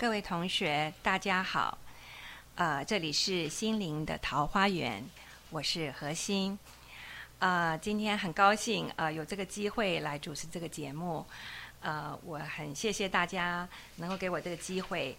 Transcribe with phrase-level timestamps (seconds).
[0.00, 1.76] 各位同学，大家好。
[2.54, 5.04] 呃，这里是心灵的桃花源，
[5.50, 6.58] 我是何心。
[7.38, 11.26] 呃，今天很高兴呃有这个机会来主持这个节目。
[11.82, 15.14] 呃，我很谢谢大家能够给我这个机会。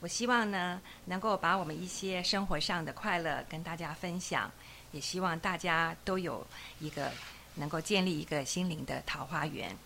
[0.00, 4.50] 我希望呢能够把我们一些生活上的快乐跟大家分享，
[4.90, 6.44] 也希望大家都有
[6.80, 7.08] 一个
[7.54, 9.76] 能够建立一个心灵的桃花源。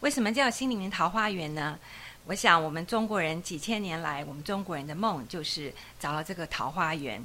[0.00, 1.78] 为什么叫心灵的桃花源呢？
[2.28, 7.24] 我想，我们中国人几千年来，我们中国人的梦就是找到这个桃花源。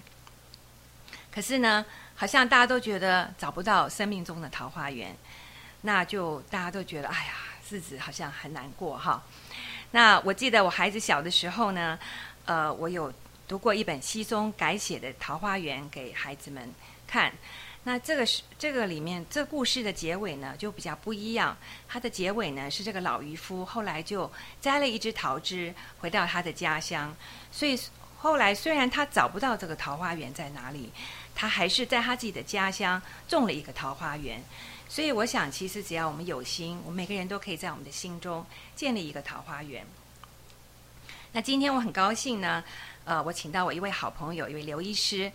[1.32, 1.84] 可是呢，
[2.16, 5.16] 好像大家都觉得找不到生命中的桃花源，
[5.82, 7.34] 那就大家都觉得，哎呀，
[7.68, 9.24] 日子好像很难过哈。
[9.90, 11.98] 那我记得我孩子小的时候呢，
[12.46, 13.12] 呃，我有
[13.48, 16.72] 读过一本西宗改写的《桃花源》给孩子们
[17.08, 17.34] 看。
[17.84, 21.58] 那这个是这个里面这故事的结尾呢，就比较不一样。
[21.88, 24.32] 它的结尾呢是这个老渔夫后来就
[24.62, 27.16] 摘了一只桃枝，回到他的家乡。
[27.52, 27.76] 所以
[28.20, 30.92] 后来虽然他找不到这个桃花源在哪里，
[31.34, 34.44] 他还是在他自己的家乡种了一个桃花源。
[34.88, 39.84] 所以我想，其实只要我们有心，我们每个人都可以在我们的心中建立一个桃花源。
[41.32, 42.64] 那今天我很高兴呢，
[43.06, 45.32] 呃，我请到我一位好朋友，一位刘医师。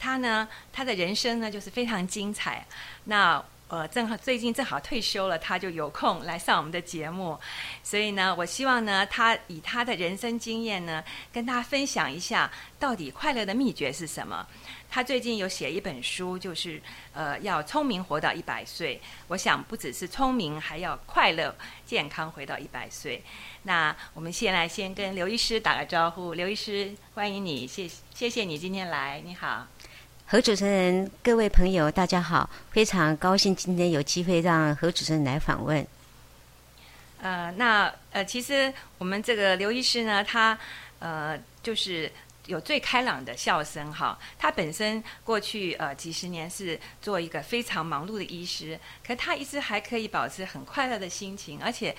[0.00, 2.66] 他呢，他的人生呢就是非常精彩。
[3.04, 7.38] 那呃，正好最近正好退休了，他就有空来上我们的节目。
[7.84, 14.44] 所以呢，我希望呢，他以他的人生经验呢，跟大家分享一下，到底快乐的秘诀是什么。
[14.90, 19.00] 他最近有写一本书，就是呃，要聪明活到一百岁。
[19.28, 21.54] 我想不只是聪明，还要快乐、
[21.86, 23.22] 健康回到一百岁。
[23.62, 26.34] 那我们先来先跟刘医师打个招呼。
[26.34, 29.68] 刘医师，欢迎你，谢谢谢你今天来，你好。
[30.32, 32.48] 何主持人，各位朋友，大家好！
[32.70, 35.84] 非常高兴今天有机会让何主持人来访问。
[37.20, 40.56] 呃，那呃，其实我们这个刘医师呢，他
[41.00, 42.08] 呃，就是
[42.46, 44.16] 有最开朗的笑声哈。
[44.38, 51.92] 他本身过去呃几十年是做一个非常忙碌的医师，可他一直还可以保持很快乐的心情，而且。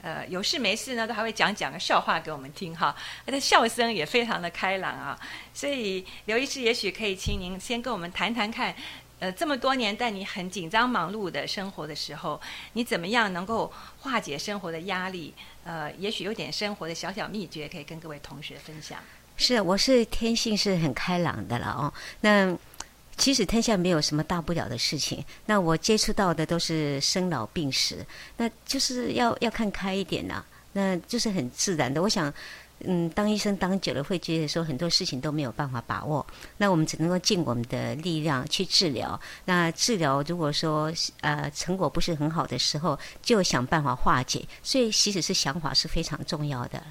[0.00, 2.94] 呃，有事没事呢，都还会讲讲个笑话给我们听哈。
[3.26, 5.18] 他的笑声也非常的开朗啊。
[5.52, 8.74] 所以刘医师，也许可以请您先跟我们谈谈看，
[9.18, 12.40] 呃，这么多年在你很紧张忙碌的生活的时候，
[12.74, 15.34] 你怎么样能够化解生活的压力？
[15.64, 18.98] 呃，也许有点生活的小小秘诀可以跟各位同学分享。
[19.36, 21.92] 是，我是天性是很开朗的了哦。
[22.20, 22.56] 那。
[23.18, 28.06] 其实天下没有什么大不了的事情，那我接触到的都是生老病死，
[28.38, 30.42] 那就是要要看开一点呐，
[30.72, 32.00] 那就是很自然的。
[32.00, 32.32] 我想。
[32.84, 36.24] 嗯，当医生当久了，会觉得说很多事情都没有办法把握。
[36.58, 39.20] 那我们只能够尽我们的力量去治疗。
[39.44, 44.46] 那治疗如果说呃成果不是很好的时候，就想办法化解。
[44.62, 46.82] 所以，其实是想法是非常重要的。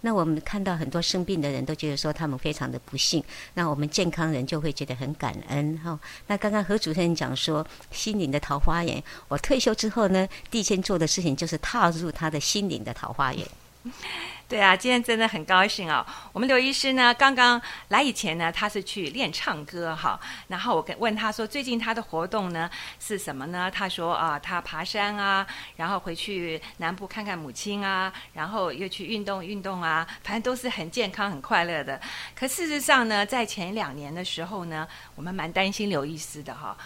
[0.00, 3.22] 那我们看到很多生病的人都觉得说他们非常的不幸，
[3.54, 5.98] 那我们健康人就会觉得很感恩哈。
[6.26, 13.46] 那刚刚何主持人讲说心灵的桃花源，我退休之后呢，第一件做的事情就是踏入他的心灵的桃花源。
[14.48, 16.04] 对啊，今天真的很高兴哦。
[16.32, 20.20] 我们刘医师呢，刚刚来以前呢，他是去练唱歌哈。
[20.48, 22.70] 然后我跟问他说，最近他的活动呢
[23.00, 23.70] 是什么呢？
[23.70, 32.00] 他说啊，他爬山啊，然后回去南部看看母亲啊，然后又去运动运动啊，反正都是很健康、很快乐的。
[32.36, 36.76] 可事实上呢，在前两年的时候呢，我们蛮担心刘医师的哈。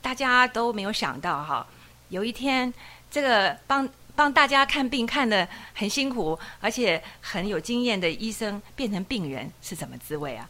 [0.00, 1.66] 大家都没有想到哈，
[2.08, 2.72] 有一天
[3.10, 3.86] 这个帮。
[4.16, 10.48] 帮大家看病看的很辛苦，而且很有经验的医生变成病人是什么滋味啊？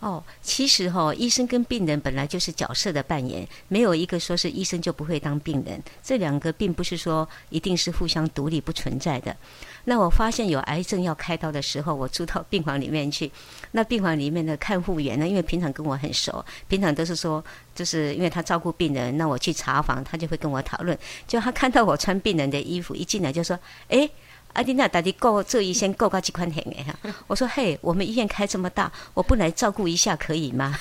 [0.00, 9.36] 哦，其实哈，医生跟病人本来就是角色的扮演，没有一个说是医生就不会当病人，这两个并不是说一定是互相独立不存在的。
[9.84, 13.30] 那我发现有癌症要开刀的时候，我住到病房里面去。
[13.72, 17.44] 那病房里面的看护员呢，因为平常跟我很熟，平常都是说，
[17.74, 20.98] 就是因为他照顾病人，那我去查房，他就会跟我讨论。
[21.28, 24.08] 就他看到我穿病人的衣服，一进来就说：“哎，
[24.52, 26.94] 阿迪娜，打的够这医生够高几块钱的哈？”
[27.26, 30.78] 我说：“嘿，我们医院开这么大，我不来照顾一下可以吗？”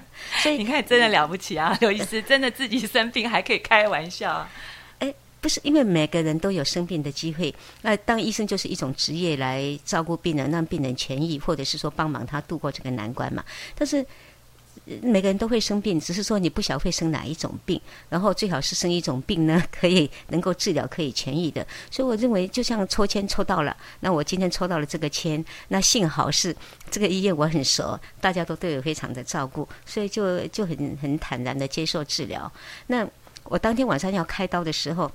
[0.42, 4.46] 所以你看，真的了不起啊，刘医师，真的自己生病还可以开玩笑。
[5.40, 13.44] 不是因为每个人都有生病的机会，那当医生就是一种职业来照顾病人，让病人痊愈，或者是说帮忙他度过这个难关嘛。
[13.76, 14.04] 但是
[15.02, 21.66] 每个人都会生病，只是说你不晓得会生哪一种病，然后最好是生一种病呢， 可以能够治疗、可以痊愈的。
[21.90, 26.54] 所以我认为，就像抽签抽到了，那我今天抽到了这个签，那幸好是
[26.90, 32.50] 这个医院我很熟，大家都对我非常的照顾，所以就就很很坦然的接受治疗。
[32.86, 33.06] 那
[33.44, 35.10] 我当天晚上要开刀的时候。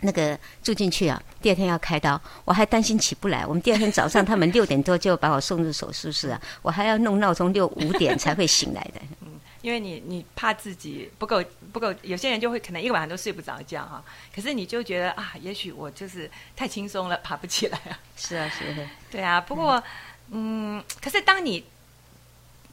[0.00, 3.44] 那个住进去啊，第二天要开刀，我还担心起不来。
[3.44, 9.00] 我们第二天早上，他们六点多就把我送入手术室啊， 我还要弄闹钟六五点才会醒来的。
[9.22, 11.42] 嗯，因为你你怕自己不够
[11.72, 14.00] 不够，有些人就会可能一个晚上都睡不着觉哈。
[14.32, 17.98] 可是你就觉得啊，也许我就是太轻松了，爬不起来啊。
[18.16, 18.90] 是啊，是啊。
[19.10, 19.82] 对啊，不过
[20.30, 21.64] 嗯，可是当你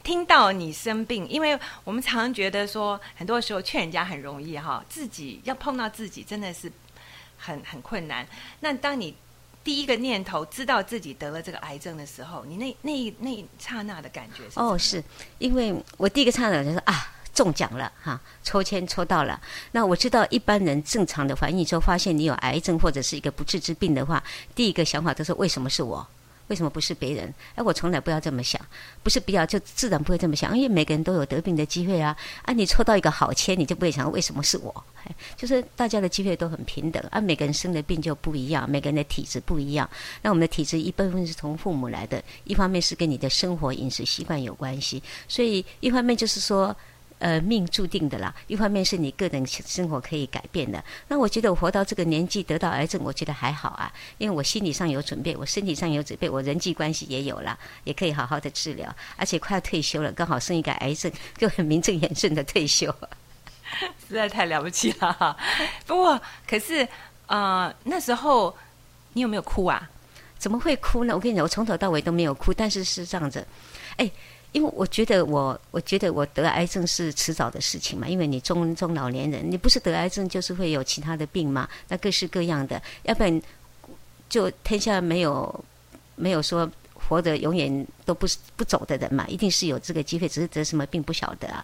[0.04, 6.70] 听到你生病，因为我们常常觉得说，很多时候劝人家很容易哈，自己要碰到自己真的是。
[7.36, 8.26] 很很困难。
[8.60, 9.14] 那当你
[9.64, 14.60] 第一个念头知道自己得了这个癌症的时候，你那那那一刹那的感觉是？
[14.60, 15.02] 哦，是
[15.38, 19.40] 因为我第一个刹那就是啊，中奖了哈，抽签抽到了。
[19.72, 24.22] 那我知道一般人正常的反应，之后发现你有癌症或者是一个不治之病的话，
[24.54, 26.06] 第一个想法就是为什么是我？
[26.48, 27.32] 为什么不是别人？
[27.54, 28.60] 哎，我从来不要这么想，
[29.02, 32.16] 不是不要就自然不会这么想，因为每个人都有得病的机会啊。
[32.42, 34.84] 啊，你抽到一个好签，你就不会想为什么是我？
[35.36, 39.88] 就是大家的机会都很平等，啊，每个人生的病就不一样，每个人的体质不一样。
[40.22, 46.74] 那我们的体质一部分是从父母来的，一方面是跟你的生活饮食习惯有关系，所以一方面就是说。
[47.18, 48.34] 呃，命注定的啦。
[48.46, 50.84] 一方面是你个人生活可以改变的。
[51.08, 58.94] 那我觉得我活到这个年纪得到癌症，我觉得还好啊，因为我心理上有准备，我身体上有准备，我人际关系也有了，也可以好好的治疗。
[59.16, 62.94] 而且快要退休了，刚好生一个癌症，就很名正言顺的退休。
[64.06, 65.34] 实在太了不起了哈！
[65.86, 66.86] 不过，可是
[67.28, 68.54] 呃，那时候
[69.14, 69.88] 你有没有哭啊？
[70.38, 71.14] 怎么会哭呢？
[71.14, 73.46] 我跟你讲，我从头到尾都没有哭，但是是这样子，
[73.96, 74.10] 哎。
[74.56, 78.08] 因为我觉得我，我觉得我得癌症是迟早的事情嘛。
[78.08, 81.68] 因为你中中老年人，你不是得癌症，就是会有其他的病嘛。
[81.88, 83.42] 那各式各样的，要不然
[84.30, 85.64] 就天下没有
[86.14, 88.26] 没有说活得永远都不
[88.56, 89.26] 不走的人嘛。
[89.28, 91.62] 一定是有这个机会，只是得什么病不晓得啊。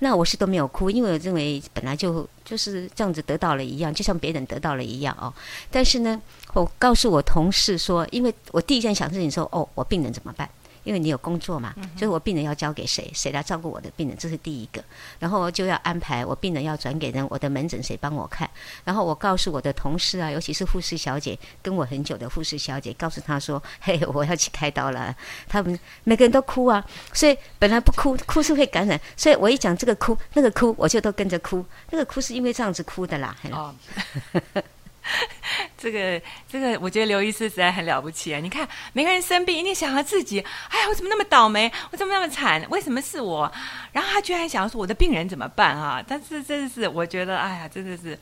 [0.00, 5.32] 那我是都没有哭，因为我认为本来就就是这样子得到了一样，就像别人得到了一样哦。
[5.70, 6.20] 但是呢，
[6.54, 10.50] 我告诉我同事说，因为我第一件想事情说，哦，我病人怎么办？
[10.86, 14.82] 因为你有工作嘛，所以我病人要交给谁，谁来照顾我的病人，这是第一个。
[15.18, 18.48] 然后就要安排我病人要转给人，我的门诊谁帮我看。
[18.84, 25.12] 然后我告诉我的同事啊，尤其是护士小姐，跟我很久的护士小姐，告诉她说：“嘿，我要去开刀了。”
[25.48, 29.00] 他们每个人都哭啊，所以本来不哭，哭是会感染。
[29.16, 31.64] 所以我一讲这个哭，那个哭，我就都跟着哭。
[31.90, 33.36] 那个哭是因为这样子哭的啦。
[33.50, 33.74] 哦。
[35.78, 36.20] 这 个
[36.50, 38.40] 这个，我觉得刘医师实在很了不起啊！
[38.40, 41.70] 你看，每个人生病一定想到自己，哎呀，我怎么那么倒霉？
[41.92, 42.64] 我怎么那么惨？
[42.70, 43.50] 为什么是我？
[43.92, 46.02] 然后他居然想要说我的病人怎么办啊？
[46.06, 48.18] 但是真的是，我觉得，哎呀，真的是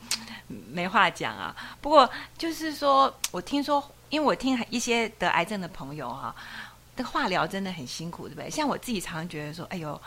[0.47, 1.55] 没话讲啊。
[1.81, 6.35] 不过就是说，我听说，因为我听一些得癌症的朋友哈，
[6.97, 8.51] 这个化疗真的很辛苦，对不对？
[8.51, 10.01] 像我自己常常觉得说，哎呦。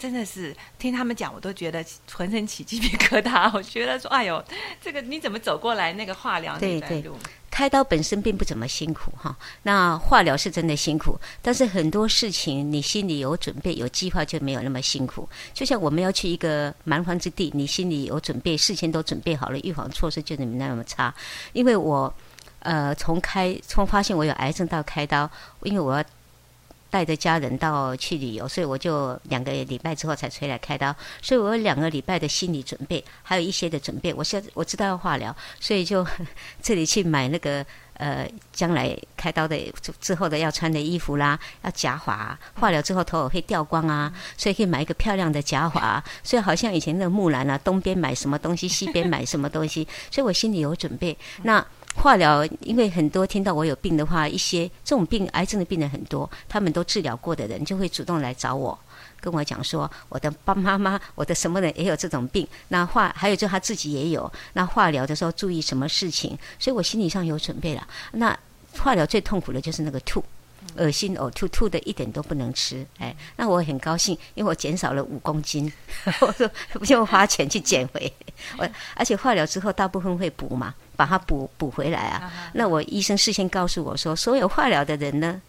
[0.00, 3.50] 真的是听他们讲，我都觉得浑身起鸡皮疙瘩。
[3.52, 4.42] 我觉得说，哎呦，
[4.80, 7.14] 这个你怎么走过来那个化疗那段路？
[7.50, 11.20] 开刀本身并不怎么辛苦哈，那化疗是真的辛苦。
[11.42, 15.28] 但是很多事情你心里有准备、有计划，就没有那么辛苦。
[15.52, 21.14] 就像我们要去一个蛮荒之地，你心里有准备，事前都准备好了，预防措施就没那么差。
[21.52, 22.12] 因为我
[22.60, 25.30] 呃，从开从发现我有癌症到开刀，
[25.62, 26.04] 因为我要。
[26.90, 34.12] 带着家人到去旅游，所以我就两个礼拜之后才出来开刀，所以我有两个礼拜的心理准备，还有一些的准备。
[34.12, 36.04] 我现在我知道要化疗，所以就
[36.60, 37.64] 这里去买那个
[37.94, 39.56] 呃，将来开刀的
[40.00, 46.02] 之后的要穿的衣服啦，要假发，化疗之后头会掉光啊，所以可以买一个漂亮的假发。
[46.24, 51.16] 所以好像以前那个木兰啊，东边买什么东西，西边买什么东西，所以我心里有准备。
[51.44, 51.64] 那。
[51.96, 58.78] 化疗，因为很多听到我有病的话，一些这种病癌症的病人很多，他们都治疗过的人就会主动来找我，
[59.20, 62.46] 跟我讲说，我的爸妈妈，我的什么人也有这种病。
[62.68, 66.38] 那化还有就他自己也有，那化疗的时候注意什么事情？
[66.58, 67.86] 所以我心理上有准备了。
[68.12, 68.38] 那
[68.78, 70.24] 化疗最痛苦的就是那个吐。
[70.76, 75.72] 恶心呕吐吐的一点都不能吃，哎，那我很高兴，因为我减少了五公斤，
[76.20, 78.12] 我说不用花钱去减肥，
[78.58, 82.50] 我而且化疗之后大部分会补嘛，把它补补回来啊。
[82.52, 85.40] 那我医生事先告诉我说，所有化疗的人呢，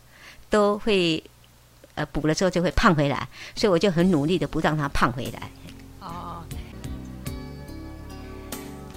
[0.49, 1.23] 都会
[1.95, 5.49] 呃补了之后就会胖回来，所以我就很努力的不让他胖回来。
[5.99, 6.43] 哦，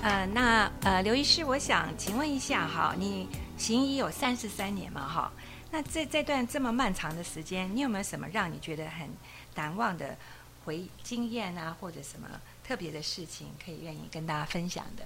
[0.02, 5.32] 呃，那呃，刘医师，我想请问一下哈，你行医有三十三年嘛哈？
[5.70, 9.08] 那这这段这么漫长的时间，你有没有什么让你觉得很
[9.56, 10.16] 难忘的
[10.64, 12.28] 回经验啊，或者什么
[12.66, 15.04] 特别的事情，可以愿意跟大家分享的？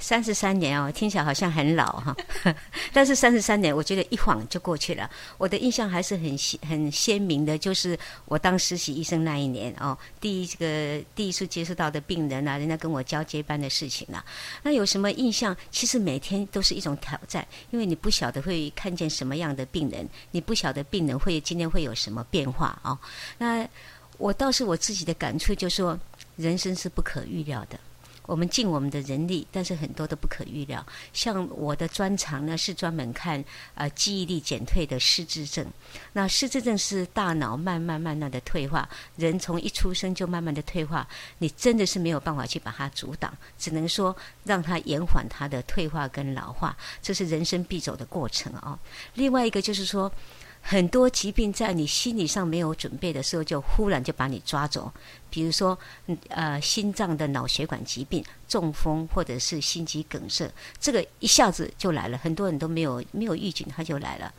[0.00, 2.16] 三十三年哦，听起来好像很老哈，
[2.92, 5.08] 但是三十三年，我觉得一晃就过去了。
[5.38, 14.24] 我的印象还是很鲜很鲜明的，就是我当实习医生那一年哦，第一这个第一次接触到的病人啊，人家跟我交接班的事情啊，
[14.62, 15.56] 那有什么印象？
[15.72, 22.96] 其实每天都是一种挑战，因为你不晓得会看见什么样的病人，你不晓得病人会今天会有什么变化哦。
[23.38, 23.68] 那
[24.16, 25.98] 我倒是我自己的感触，就说
[26.38, 27.78] 人生是不可预料的。
[28.24, 30.84] 我们尽我们的人力，但是很多都不可预料。
[31.14, 33.42] 像我的专长呢，是专门看
[33.74, 35.66] 呃记忆力减退的失智症。
[36.12, 44.14] 那失智症是大脑慢慢慢慢的退化，人从一出生就慢慢的退化，你真的是没有办法去把它阻挡，只能说
[44.44, 48.78] 让它延缓它的退化跟老化，这是人生必走的过程啊。
[49.14, 50.12] 另外一个就是说。
[50.70, 54.92] 很多疾病在你心理上没有准备的时候，就忽然就把你抓走。
[55.30, 55.78] 比如说，
[56.28, 64.30] 呃，心脏的脑血管疾病、中风或者是心肌梗塞，这个一下子就来了，很多人都没有没有预警，他就来了。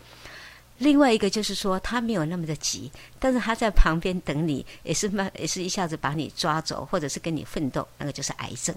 [0.78, 8.76] 另外一个就是说，他没有那么的急，但是他在旁边等你，也是慢，也是一下子把你抓走，或者是跟你奋斗，那个就是癌症。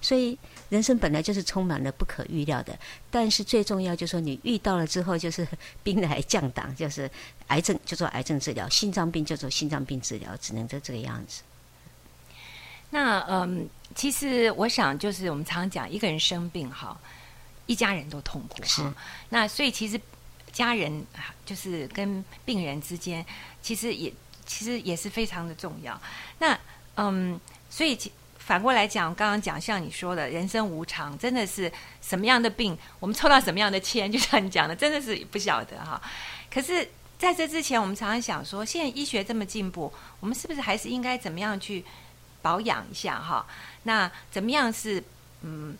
[0.00, 0.36] 所以
[0.68, 2.76] 人生本来就是充满了不可预料的，
[3.10, 5.46] 但是最重要就是说你遇到了之后，就是
[5.84, 7.08] 兵来将挡，就是
[7.48, 11.42] 癌症就做癌症治疗，心脏病就做心脏病治疗，只能就这个样子。
[12.90, 16.98] 那嗯，其实我想就是我们常讲一个人生病哈，
[17.66, 18.94] 一家人都痛苦哈。
[19.28, 20.00] 那所以其实
[20.52, 21.04] 家人
[21.46, 23.24] 就是跟病人之间，
[23.62, 24.12] 其实也
[24.46, 26.00] 其实也是非常的重要。
[26.38, 26.58] 那
[26.96, 27.40] 嗯，
[27.70, 28.10] 所以其。
[28.44, 31.70] 反过来讲，刚刚讲像你说的，人生无常，真的是
[32.00, 36.02] 什么样的病，我们抽到什么样的签，就像你讲的，真的是不晓得哈。
[36.50, 41.84] 可是在这之前，我们常常想说，现在医学这么进步，我们是不是还是应该怎么样去
[42.42, 43.46] 保养一下哈？
[43.84, 45.02] 那怎么样是
[45.42, 45.76] 嗯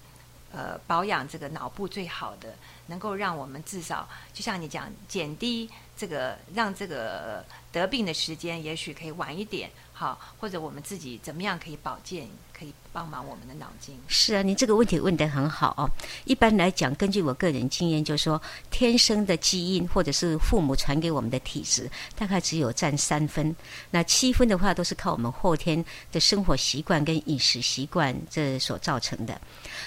[0.53, 2.55] 呃保养这个脑部最好的，
[2.87, 9.69] 能够让我们至少就像你讲，减低这个让这个得病的时间，也许可以晚一点。
[10.03, 13.95] 好，或者我们自己怎么样可以保健，可以帮忙我们的脑筋？
[14.09, 15.89] 是啊，你这个问题问得很好哦。
[16.25, 23.55] 一般来讲，根据我个人经验，就是说，天生的基因或者是父母传给我们的体质，大概只有占三分。
[23.93, 29.41] 那七分的话，都是靠我们后天的生活习惯跟饮食习惯这所造成的。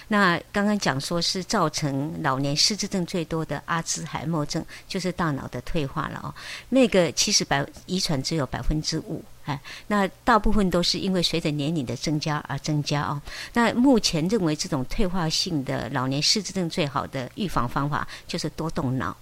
[0.07, 6.33] 那刚刚讲说是造成老年失智症最多的阿兹海默症，就是大脑的退化了哦。
[6.69, 9.21] 那个其实百遗传只有百分之五。
[9.45, 13.21] 哎，那大部分都是因为随着年龄的增加而增加哦。
[13.53, 19.15] 那目前认为这种退化性的老年失智症最好的预防方法就是多动脑。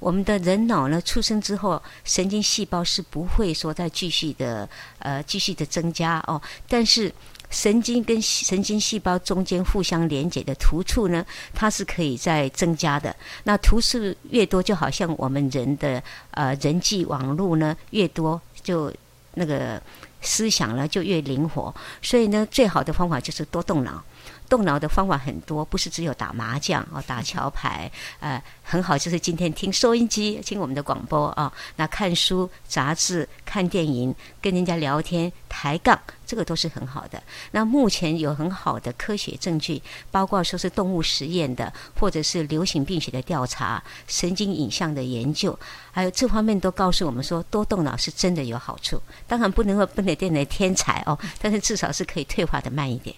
[0.00, 7.12] 我们的人脑呢，出生之后神经细胞是不会说再继续的呃继续的增加哦，但是
[7.50, 11.24] 神经跟神经细胞中间互相连接的突触呢，
[11.54, 13.14] 它是可以再增加的。
[13.44, 13.98] 那突触
[14.30, 18.92] 越多，就好像我们人的呃人际网络呢越多就。
[19.34, 19.80] 那个
[20.20, 24.02] 思想呢就越灵活，所以呢，最好的方法就是多动脑。
[24.50, 37.22] 动脑的方法很多，不是只有打麻将哦， 打桥牌，呃，很好，就是今天听收音机，听我们的广播啊，那看书、杂志、看电影，跟人家聊天、抬杠，这个都是很好的。
[37.52, 39.80] 那目前有很好的科学证据，
[40.10, 45.56] 包括说是动物实验的，或者是流行病学的调查、神经影像的研究，
[45.92, 49.00] 还有这方面都告诉我们说，多动脑是真的有好处。
[49.28, 53.14] 当然不能够不能变成天才哦，但是至少是可以退化的慢一点。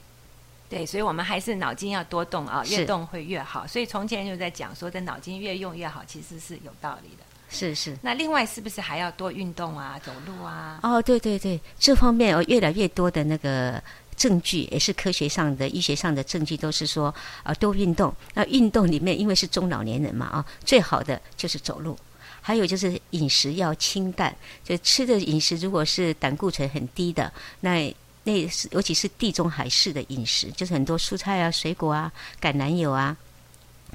[0.73, 3.67] 对，所以我们还是脑筋要多动啊，越动会越好。
[3.67, 7.25] 所以从前就在讲说，这脑筋越用越好，其实是有道理的。
[7.51, 7.95] 是是。
[8.01, 10.81] 那另外是不是还要多运动啊，走路啊？
[10.83, 13.83] 哦，对对对，这方面有越来越多的那个
[14.17, 18.11] 证据，也是科学上的、医学上的证据，都是说啊，多运动。
[18.33, 21.95] 那运动里面，因为是中老年人嘛啊，最好的就是走路，
[22.41, 27.95] 还有就是饮食要清淡，就吃的饮食如果是胆固醇很低的，那。
[28.25, 33.17] 那是尤其是地中海式的饮食，就是很多蔬菜啊、水果啊、橄榄油啊，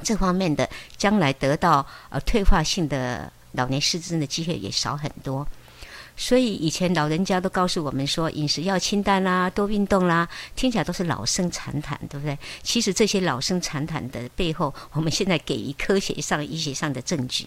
[0.04, 5.48] 这方面的将来得到呃退化性的老年失智症的机会也少很多。
[6.20, 12.36] 所以以前老人家都告诉我们说，饮食要清淡啦，多运动啦，听起来都是老生常谈，对不对？
[12.64, 17.46] 其实这些老生常谈的背后，我们现在给予科学上、医学上的证据。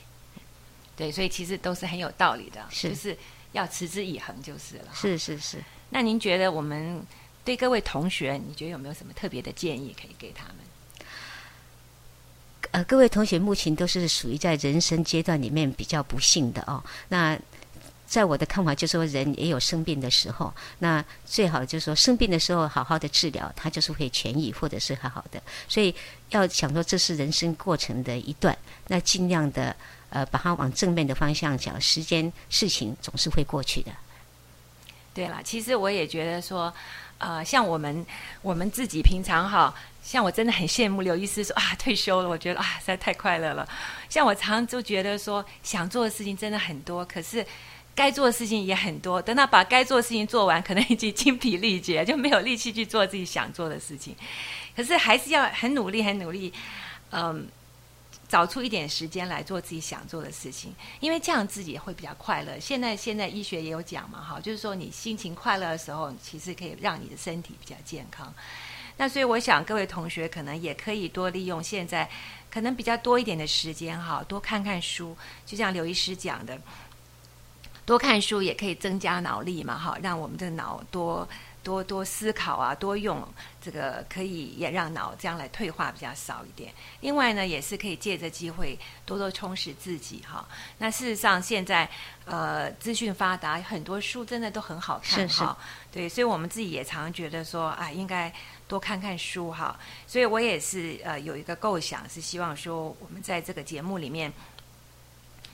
[0.97, 3.19] 对，所以其实都是很有道理的，是就是
[3.51, 4.85] 要持之以恒就是了。
[4.95, 5.59] 是是是。
[5.91, 7.03] 那您觉得我们
[7.45, 10.57] 对各位同学，你觉得有没有什么特别的建议可以给他们？
[12.73, 16.81] 呃，各位同学目前都是属于在人生阶段里面比较不幸的哦。
[17.09, 17.37] 那
[18.07, 25.43] 在我的看法，就是说人也有生病的时候，那最好就是说生病的时候好好的治疗，他就是会痊愈，或者是好好的。
[25.69, 25.93] 所以
[26.31, 28.57] 要想说这是人生过程的一段，
[28.87, 29.75] 那尽量的
[30.11, 33.91] 呃把它往正面的方向讲，时间事情总是会过去的。
[35.13, 36.73] 对了，其实我也觉得说，
[37.19, 38.07] 呃，像我们
[38.43, 43.69] 我们自己平常哈，像我真的很羡慕刘医师说啊退休了，我觉得啊实在太快乐了。
[44.09, 47.45] 像我常常就觉得说，想做的事情真的很多，可是
[47.95, 49.21] 该做的事情也很多。
[49.21, 54.15] 等到把该做的事情做完，可能已经 精疲力竭，就没有力气去做自己想做的事情。
[54.77, 56.53] 可是还是要很努力，很努力，
[57.11, 57.49] 嗯。
[58.31, 62.57] 找出一点时间来做自己想做的事情，因为这样自己会比较快乐。
[62.61, 68.33] 现在现在医学也有讲嘛，哈，就是说你心情快乐的时候，其实可以让你的身体比较健康。
[68.99, 72.09] 那所以我想各位同学可能也可以多利用现在
[72.49, 75.17] 可能比较多一点的时间，哈，多看看书。
[75.45, 76.57] 就像刘医师讲的，
[77.85, 81.29] 多看书也可以增加脑力嘛，哈，让我们的脑多。
[81.63, 83.23] 多多思考啊，多用
[83.61, 86.73] 这个可以也让脑将来退化比较少一点。
[87.01, 90.49] 另外呢，也是可以借着机会多多充实自己哈。
[90.79, 91.89] 那事实上现在
[92.25, 95.57] 呃资讯发达，很多书真的都很好看哈。
[95.93, 98.33] 对，所以我们自己也常觉得说啊，应该
[98.67, 99.79] 多看看书哈。
[100.07, 104.33] 所以我也是呃有一个构想，是希望说我们在这个节目里面，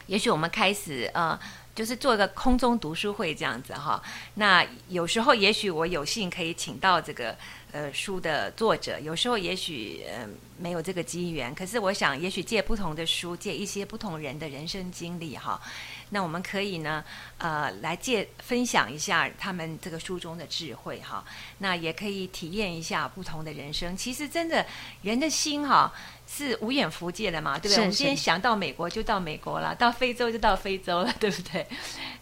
[0.07, 1.39] 也许我们开始呃。
[1.77, 4.03] 就是做一个空中读书会这样子哈，
[4.35, 7.37] 那有时候也许我有幸可以请到这个
[7.71, 10.27] 呃书的作者，有时候也许呃
[10.59, 15.61] 没有这个机缘，可是我想也许借不同的书，借一些不同人的人生经历哈。
[16.09, 17.05] 那我们可以呢，
[17.37, 21.23] 呃，来借分享一下他们这个书中的智慧哈。
[21.59, 23.95] 那也可以体验一下不同的人生。
[23.97, 24.65] 其实真的，
[25.03, 25.93] 人的心哈
[26.29, 27.79] 是无远弗届的嘛，对不对？
[27.79, 31.67] 我们今天想到美国就到美国了，到非洲就到非洲了， 对不对？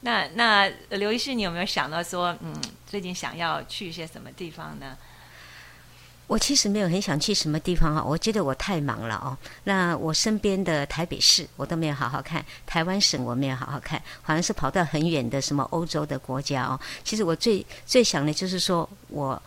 [0.00, 2.54] 那那刘医师，你有没有想到说，嗯，
[2.86, 4.96] 最近想要去一些什么地方呢？
[6.26, 9.36] 我其实没有很想去什么地方啊，我觉得我太忙了哦。
[9.64, 16.80] 那我身边的台北市我都没有好好看，台湾省我没有好好看，好像是跑到很远的什么欧洲的国家哦。
[17.04, 19.40] 其实我最最想的就是说我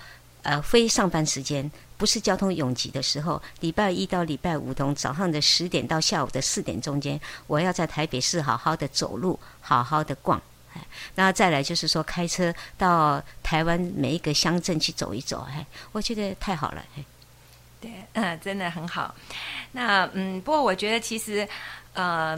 [0.44, 10.42] 呃非上班时间不是交通拥挤的时候，礼拜一到礼拜五从早上的十点到下午的四点中间，我要在台北市好好的走路，好好的逛。
[11.16, 17.04] 然后再来就是说，开车到台湾每一个乡镇去走一走，哎，我觉得太好了，哎，
[17.82, 19.16] 对，嗯，真的很好。
[19.72, 21.48] 那嗯，不过我觉得其实，
[21.94, 22.38] 呃，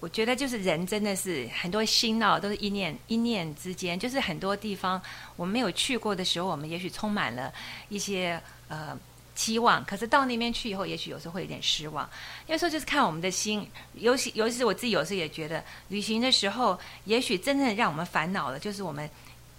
[0.00, 4.98] 我觉得就是人真的是很多心哦，都是一念一念之间，就是很多地方
[5.36, 7.52] 我们没有去过的时候，我们也许充满了
[7.90, 8.40] 一些
[8.72, 8.98] 呃。
[9.34, 12.08] 期望，可是到那边去以后，也许有时候会有点失望。
[12.48, 19.08] 有时候就是看我们的心，尤其尤其是我自己，有时候也觉得旅行的时候，也许真正让我们烦恼的，就是我们。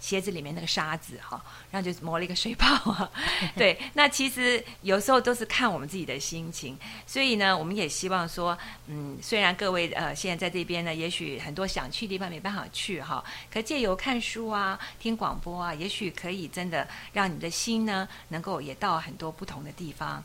[0.04, 3.10] 鞋子里面那个沙子哈，然后就磨了一个水泡啊。
[3.56, 6.78] 对，那其实有时候都是看我们自己的心情。
[7.06, 20.22] 所以呢，我们也希望说，嗯，虽然各位呃现在在这边呢，也许很多想去的地方没办法去哈，可借由看书啊、听广播啊，也许可以真的让你的心呢，能够也到很多不同的地方。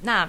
[0.00, 0.28] 那。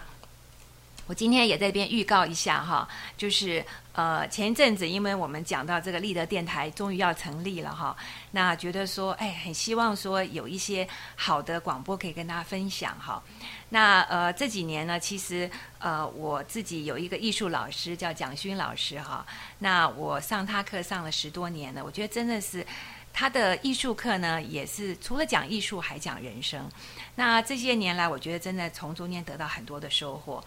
[1.07, 2.87] 我今天也在这边预告一下哈，
[3.17, 7.95] 就是呃前一阵子，因为我们讲到这个立德电台终于要成立了哈，
[8.31, 13.21] 那觉得说哎，很希望说有一些好的广播可以跟大家分享哈。
[13.69, 15.49] 那呃这几年呢，其实
[15.79, 19.25] 呃我自己有一个艺术老师叫蒋勋老师哈，
[19.59, 22.65] 那我上他课上了十多年了，我觉得真的是
[23.13, 26.69] 他的艺术课呢，也是除了讲艺术还讲人生。
[27.15, 30.41] 那这些年来，我觉得真的从中间得到很多的收获。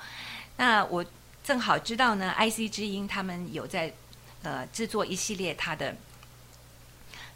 [0.56, 1.04] 那我
[1.44, 3.92] 正好知道呢，IC 之音他们有在
[4.42, 5.94] 呃制作一系列他的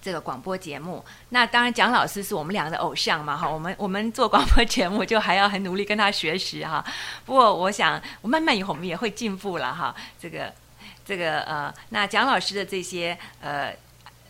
[0.01, 1.05] 这个广播节目。
[1.29, 6.85] 那当然，蒋老师是我们两个的偶像嘛，哈，我们我们做广播节目就还要很努力跟他学习哈。
[7.27, 9.95] 不过我想，我慢慢以后我们也会进步了哈。
[10.19, 10.53] 这个
[11.05, 13.73] 这个呃，那蒋老师的这些呃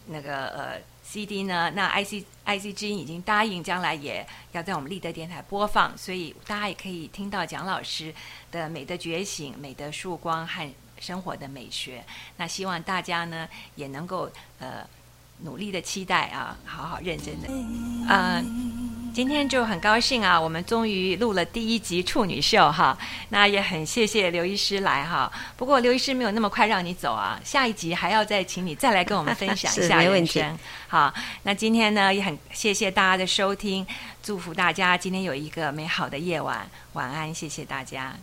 [0.07, 0.98] 那个呃。
[1.11, 1.71] CD 呢？
[1.75, 8.15] 那 IC ICG 已经答应将来也要在我们立德电台播放，所以大家也可以听到蒋老师
[8.51, 12.05] 的美的觉醒、美的曙光和生活的美学。
[12.37, 14.87] 那希望大家呢也能够呃
[15.43, 18.75] 努力的期待啊，好好认真的嗯。
[19.15, 22.97] 今天就很高兴啊，我们终于录了第一集处女秀哈。
[23.31, 25.33] 那也很谢谢刘医师来哈。
[25.57, 30.57] 不过刘医师没有那么快让你走啊，下一集还要再请你再来跟我们分享一下 人生。
[30.87, 33.85] 好，那今天呢也很谢谢大家的收听，
[34.23, 38.15] 祝福大家今天有一个美好的夜晚，晚安，谢谢大家。